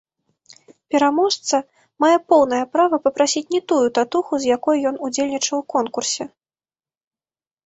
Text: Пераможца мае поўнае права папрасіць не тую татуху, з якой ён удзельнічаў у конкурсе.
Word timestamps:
Пераможца 0.93 1.57
мае 2.03 2.17
поўнае 2.33 2.61
права 2.77 2.99
папрасіць 3.05 3.43
не 3.57 3.61
тую 3.73 3.83
татуху, 3.99 4.33
з 4.47 4.51
якой 4.55 4.77
ён 4.93 4.99
удзельнічаў 5.11 5.55
у 5.61 5.67
конкурсе. 5.77 6.23